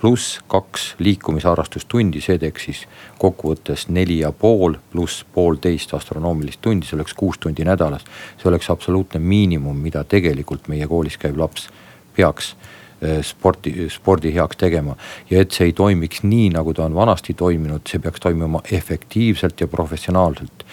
[0.00, 2.80] pluss kaks liikumisharrastustundi, see teeks siis
[3.20, 8.04] kokkuvõttes neli ja pool pluss poolteist astronoomilist tundi, see oleks kuus tundi nädalas.
[8.40, 11.68] see oleks absoluutne miinimum, mida tegelikult meie koolis käiv laps
[12.16, 12.54] peaks
[13.02, 14.96] eh, sporti, spordi heaks tegema.
[15.30, 19.60] ja et see ei toimiks nii, nagu ta on vanasti toiminud, see peaks toimuma efektiivselt
[19.60, 20.64] ja professionaalselt.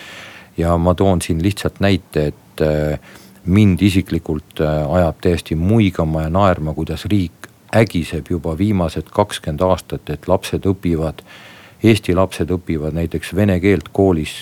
[0.57, 2.99] ja ma toon siin lihtsalt näite, et eh,
[3.45, 7.37] mind isiklikult eh, ajab täiesti muigama ja naerma, kuidas riik
[7.75, 11.23] ägiseb juba viimased kakskümmend aastat, et lapsed õpivad,
[11.83, 14.35] eesti lapsed õpivad näiteks vene keelt koolis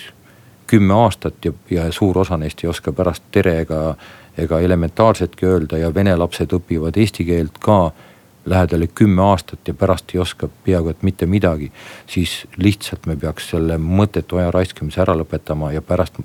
[0.68, 3.96] kümme aastat ja, ja suur osa neist ei oska pärast tere ega,
[4.38, 7.92] ega elementaarsetki öelda ja vene lapsed õpivad eesti keelt ka
[8.46, 11.72] lähedale kümme aastat ja pärast ei oska peaaegu et mitte midagi.
[12.08, 16.20] siis lihtsalt me peaks selle mõttetu aja raiskamise ära lõpetama ja pärast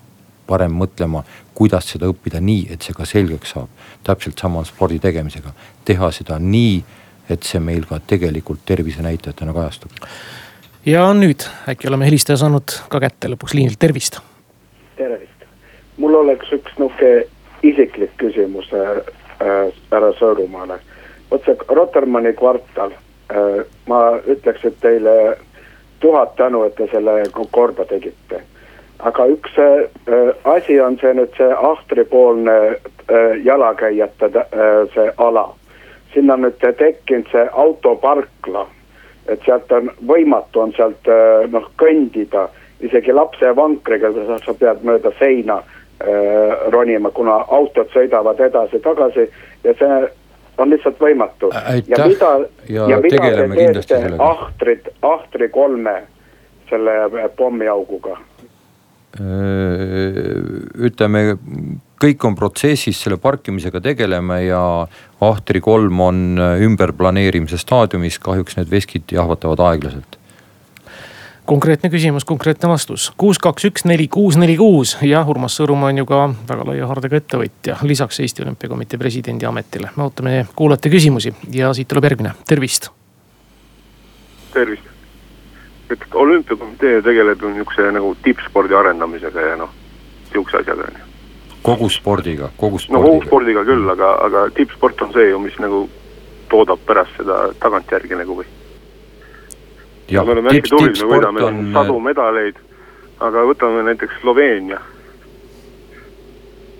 [0.50, 1.22] parem mõtlema,
[1.54, 3.68] kuidas seda õppida nii, et see ka selgeks saab.
[4.04, 5.52] täpselt sama on spordi tegemisega,
[5.84, 6.82] teha seda nii,
[7.30, 9.90] et see meil ka tegelikult tervisenäitajatena kajastub.
[10.86, 14.20] ja nüüd äkki oleme helistaja saanud ka kätte lõpuks liinilt, tervist.
[14.96, 15.46] tervist,
[15.98, 17.12] mul oleks üks nihuke
[17.62, 19.02] isiklik küsimus äh,
[19.92, 20.80] härra Sõõrumaale.
[21.30, 25.36] vot see Rotermanni kvartal äh,, ma ütleks, et teile
[26.00, 28.42] tuhat tänu, et te selle korda tegite
[29.02, 34.44] aga üks äh, asi on see nüüd see ahtripoolne äh, jalakäijate äh,
[34.94, 35.48] see ala.
[36.14, 38.66] sinna on nüüd tekkinud see autoparkla,
[39.28, 41.10] et sealt on võimatu on sealt
[41.52, 42.48] noh kõndida,
[42.82, 44.10] isegi lapsevankriga
[44.44, 45.60] sa pead mööda seina
[46.72, 49.28] ronima, kuna autod sõidavad edasi-tagasi
[49.64, 50.00] ja see
[50.58, 51.52] on lihtsalt võimatu.
[51.86, 52.30] ja mida,
[52.68, 56.00] ja, ja mida te teete ahtrit, ahtri kolme
[56.70, 58.16] selle pommiauguga?
[60.87, 61.23] Ütleme,
[62.01, 64.62] kõik on protsessis, selle parkimisega tegeleme ja
[65.20, 70.20] Ahtri kolm on ümberplaneerimise staadiumis, kahjuks need veskid jahvatavad aeglaselt
[71.51, 73.09] konkreetne küsimus, konkreetne vastus.
[73.18, 74.96] kuus, kaks, üks, neli, kuus, neli, kuus.
[75.03, 79.90] jah, Urmas Sõõrumaa on ju ka väga laia haardega ettevõtja, lisaks Eesti Olümpiakomitee presidendi ametile.
[79.96, 82.90] me ootame kuulajate küsimusi ja siit tuleb järgmine, tervist.
[84.55, 84.99] tervist
[85.90, 89.70] et olümpiakomitee tegeleb ju niisuguse nagu tippspordi arendamisega ja noh,
[90.33, 91.09] sihukese asjaga on ju.
[91.62, 92.98] kogu spordiga, kogu spordiga.
[92.98, 95.88] no kogu spordiga küll, aga, aga tippsport on see ju, mis nagu
[96.50, 98.48] toodab pärast seda tagantjärgi nagu või.
[100.11, 101.61] me oleme hästi tublid, me võidame on...
[101.74, 102.59] sadu medaleid,
[103.20, 104.81] aga võtame näiteks Sloveenia.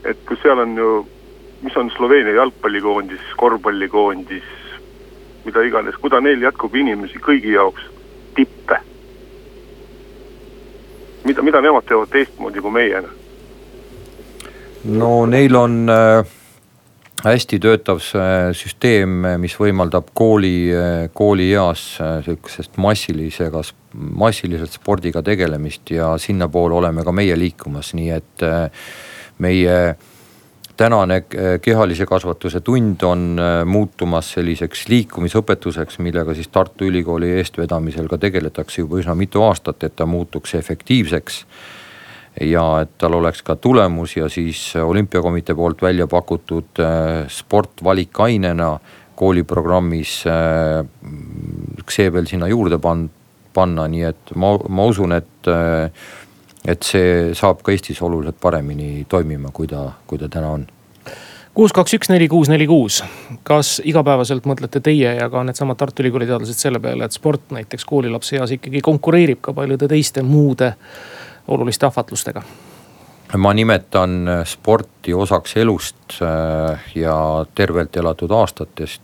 [0.05, 0.90] et kus seal on ju,
[1.62, 4.46] mis on Sloveenia jalgpallikoondis, korvpallikoondis,
[5.44, 7.83] mida iganes, kuida neil jätkub inimesi kõigi jaoks,
[8.35, 8.81] tippe.
[11.24, 13.02] Mida, mida nemad teevad teistmoodi kui meie?
[14.85, 16.37] no neil on äh,
[17.24, 18.00] hästi töötav
[18.56, 20.70] süsteem, mis võimaldab kooli,
[21.16, 23.62] koolieas äh, sihukesest massilisega,
[23.94, 28.88] massiliselt spordiga tegelemist ja sinnapoole oleme ka meie liikumas, nii et äh,
[29.38, 29.76] meie
[30.81, 31.25] tänane
[31.62, 38.81] kehalise kasvatuse tund on äh, muutumas selliseks liikumisõpetuseks, millega siis Tartu Ülikooli eestvedamisel ka tegeletakse
[38.81, 41.45] juba üsna mitu aastat, et ta muutuks efektiivseks.
[42.47, 48.73] Ja et tal oleks ka tulemus ja siis olümpiakomitee poolt välja pakutud äh, sport valikainena
[49.21, 50.81] kooliprogrammis äh,
[51.90, 53.11] see veel sinna juurde pan-,
[53.53, 55.90] panna, nii et ma, ma usun, et, äh,
[56.68, 60.66] et see saab ka Eestis oluliselt paremini toimima, kui ta, kui ta täna on
[61.55, 63.03] kuus, kaks, üks, neli, kuus, neli, kuus.
[63.44, 67.85] kas igapäevaselt mõtlete teie ja ka needsamad Tartu Ülikooli teadlased selle peale, et sport näiteks
[67.88, 70.75] koolilapse eas ikkagi konkureerib ka paljude teiste muude
[71.49, 72.44] oluliste ahvatlustega?
[73.37, 79.03] Ma nimetan äh, sporti osaks elust äh, ja tervelt elatud aastatest.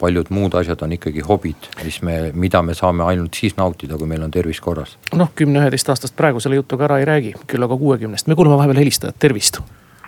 [0.00, 4.08] paljud muud asjad on ikkagi hobid, mis me, mida me saame ainult siis nautida, kui
[4.08, 4.96] meil on tervis korras.
[5.14, 8.80] noh, kümne-üheteist aastast praegu selle jutuga ära ei räägi, küll aga kuuekümnest, me kuulame vahepeal
[8.82, 9.60] helistajat, tervist.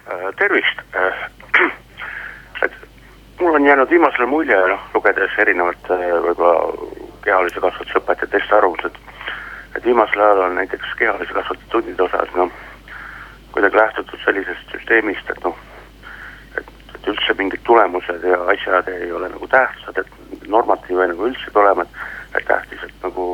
[0.09, 0.83] Äh, tervist,
[2.65, 2.73] et
[3.41, 6.57] mul on jäänud viimasel ajal mulje, noh lugedes erinevate võib-olla
[7.25, 9.03] kehalise kasvatuse õpetajate arvamused
[9.77, 12.51] et viimasel ajal on näiteks kehalise kasvatuse tundide osas noh,
[13.55, 15.59] kuidagi lähtutud sellisest süsteemist, et noh,
[16.59, 21.47] et, et üldse mingid tulemused ja asjad ei ole nagu tähtsad, et normatiive nagu üldse
[21.51, 22.03] ei olema, et,
[22.41, 23.29] et tähtis, et nagu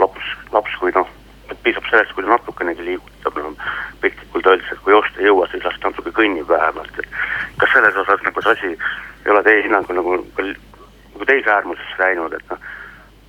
[0.00, 1.10] laps, laps, kui noh,
[1.50, 3.52] et piisab sellest, kui ta natukenegi liigutab, no
[4.00, 7.20] piltlikult öeldes, et kui joosta ei jõua, siis las ta natuke kõnnib vähemalt, et
[7.60, 12.40] kas selles osas nagu see asi ei ole teie hinnangul nagu, nagu teise äärmusesse läinud,
[12.40, 12.70] et noh,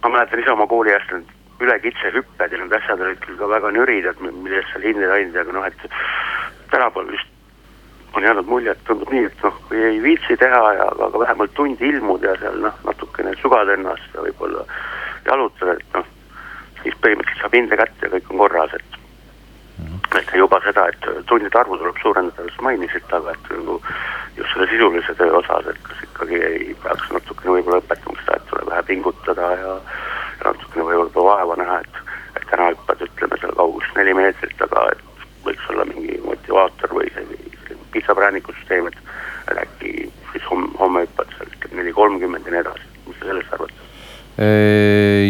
[0.06, 3.72] ma mäletan ise oma kooli ajast üle kitsehüpped ja need asjad olid küll ka väga
[3.74, 5.88] nüridad, millest seal hindeid andis, aga noh, et
[6.72, 7.34] tänapäeval vist
[8.18, 11.54] on jäänud mulje, et tundub nii, et noh, kui ei viitsi teha ja aga vähemalt
[11.58, 14.64] tund ilmuda ja seal noh, natukene sugada ennast ja võib-olla
[15.26, 16.08] jalutada, et noh,
[16.84, 19.04] siis põhimõtteliselt saab hinde kätte ja kõik on korras, et
[20.18, 23.76] et juba seda, et tundide arvu tuleb suurendada, sa mainisid, aga et nagu
[24.38, 28.48] just selle sisulise töö osas, et kas ikkagi ei peaks natukene võib-olla õpetama seda, et
[28.50, 29.76] tuleb vähe pingutada ja
[30.46, 32.02] natukene võib-olla vaeva näha, et,
[32.40, 37.12] et täna hüppad, ütleme seal kaugust neli meetrit, aga et võiks olla mingi motivaator või
[37.14, 38.98] selline pitsaprääniku süsteem, et,
[39.52, 39.94] et äkki
[40.32, 43.84] siis homme, homme hüppad seal ütleme neli kolmkümmend ja nii edasi, mis sa sellest arvad?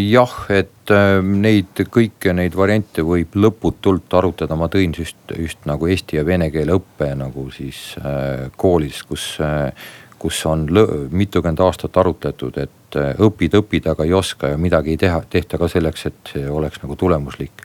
[0.07, 0.91] Jah, et
[1.23, 6.49] neid kõiki neid variante võib lõputult arutada, ma tõin just, just nagu eesti ja vene
[6.53, 9.71] keele õppe nagu siis äh, koolis, kus äh,
[10.19, 10.67] kus on
[11.11, 15.59] mitukümmend aastat arutletud, et äh, õpid, õpid, aga ei oska ja midagi ei teha, tehta
[15.61, 17.63] ka selleks, et see oleks nagu tulemuslik.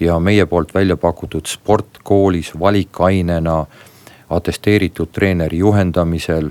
[0.00, 3.64] ja meie poolt välja pakutud sport koolis valikainena
[4.30, 6.50] atesteeritud treeneri juhendamisel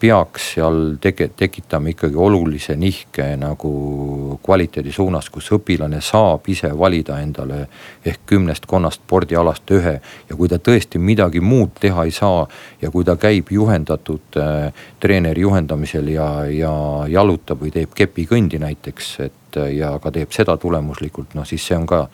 [0.00, 7.16] peaks seal tege-, tekitama ikkagi olulise nihke nagu kvaliteedi suunas, kus õpilane saab ise valida
[7.24, 7.62] endale
[8.04, 9.94] ehk kümnest konnast spordialast ühe.
[10.28, 12.46] ja kui ta tõesti midagi muud teha ei saa
[12.82, 16.74] ja kui ta käib juhendatud äh, treeneri juhendamisel ja, ja
[17.08, 21.86] jalutab või teeb kepikõndi näiteks, et ja ka teeb seda tulemuslikult, noh siis see on
[21.88, 22.06] ka,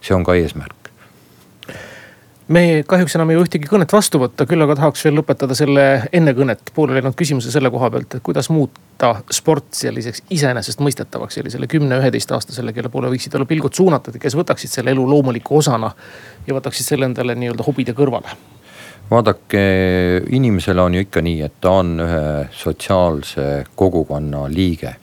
[0.00, 0.87] see on ka eesmärk
[2.48, 5.84] me kahjuks enam ei jõua ühtegi kõnet vastu võtta, küll aga tahaks veel lõpetada selle
[6.16, 11.68] enne kõnet pooleli jäänud küsimuse selle koha pealt, et kuidas muuta sport selliseks iseenesestmõistetavaks sellisele
[11.70, 15.90] kümne-üheteistaastasele, kelle poole võiksid olla pilgud suunatud ja kes võtaksid selle elu loomuliku osana
[16.46, 18.36] ja võtaksid selle endale nii-öelda hobide kõrvale
[19.08, 19.60] vaadake,
[20.36, 23.44] inimesele on ju ikka nii, et ta on ühe sotsiaalse
[23.76, 24.96] kogukonna liige.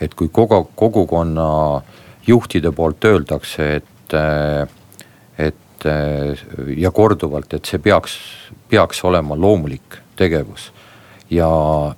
[0.00, 1.82] et kui kogu, kogukonna
[2.26, 4.79] juhtide poolt öeldakse, et, et
[5.84, 8.16] et ja korduvalt, et see peaks,
[8.68, 10.72] peaks olema loomulik tegevus.
[11.30, 11.48] ja,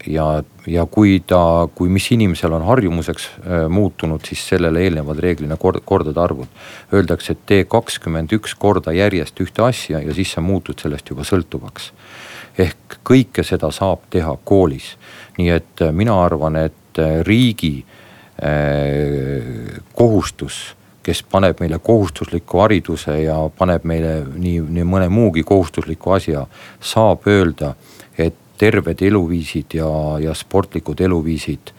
[0.07, 5.57] ja, ja kui ta, kui mis inimesel on harjumuseks äh, muutunud, siis sellele eelnevad reeglina
[5.57, 6.51] kord, kordade arvud.
[6.93, 11.25] Öeldakse, et tee kakskümmend üks korda järjest ühte asja ja siis sa muutud sellest juba
[11.25, 11.93] sõltuvaks.
[12.59, 14.97] ehk kõike seda saab teha koolis.
[15.39, 16.79] nii et äh, mina arvan, et
[17.25, 17.85] riigi
[19.93, 20.57] kohustus
[21.03, 26.47] kes paneb meile kohustusliku hariduse ja paneb meile nii, nii mõne muugi kohustusliku asja,
[26.81, 27.75] saab öelda,
[28.19, 29.89] et terved eluviisid ja,
[30.23, 31.73] ja sportlikud eluviisid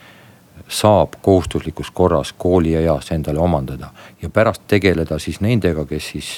[0.73, 3.89] saab kohustuslikus korras koolieas endale omandada.
[4.21, 6.29] ja pärast tegeleda siis nendega, kes siis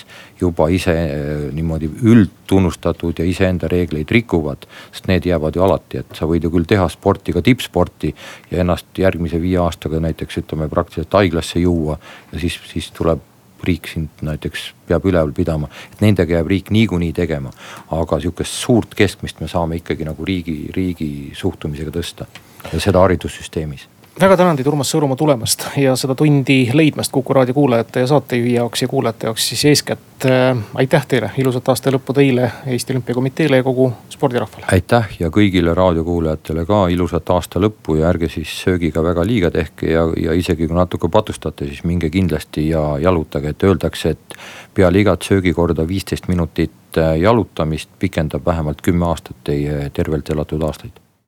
[0.42, 4.68] juba ise eh, niimoodi üldtunnustatud ja iseenda reegleid rikuvad.
[4.92, 8.16] sest need jäävad ju alati, et sa võid ju küll teha sporti, ka tippsporti
[8.52, 11.98] ja ennast järgmise viie aastaga näiteks ütleme praktiliselt haiglasse juua
[12.32, 13.24] ja siis, siis tuleb
[13.64, 17.52] riik sind näiteks peab üleval pidama, et nendega jääb riik niikuinii tegema.
[17.92, 22.28] aga sihukest suurt keskmist me saame ikkagi nagu riigi, riigi suhtumisega tõsta
[22.74, 27.54] ja seda haridussüsteemis väga tänan teid, Urmas Sõõrumaa tulemast ja seda tundi leidmast Kuku raadio
[27.54, 30.58] kuulajate ja saatejuhi jaoks ja kuulajate jaoks siis eeskätt äh,.
[30.74, 34.66] aitäh teile, ilusat aasta lõppu teile, Eesti Olümpiakomiteele ja kogu spordirahvale.
[34.72, 39.92] aitäh ja kõigile raadiokuulajatele ka ilusat aasta lõppu ja ärge siis söögiga väga liiga tehke
[39.92, 44.40] ja, ja isegi kui natuke patustate, siis minge kindlasti ja jalutage, et öeldakse, et
[44.74, 51.05] peale igat söögikorda viisteist minutit äh, jalutamist pikendab vähemalt kümme aastat teie tervelt elatud aastaid